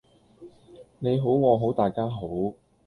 [0.97, 2.21] 你好我好大家好